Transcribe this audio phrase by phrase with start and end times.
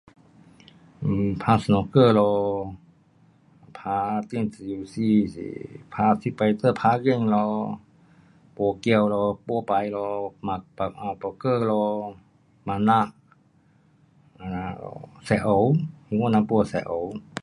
[1.05, 2.75] um 打 Snooker 咯，
[3.71, 7.79] 打电子游戏是打这次都打 game 咯，
[8.55, 8.59] 打
[9.13, 12.17] 赌，打牌咯，嘛打 poker 咯，
[12.63, 13.13] 玛呐，
[14.39, 17.21] 玛呐 um，吸烟，兴华人 pun 有吸烟。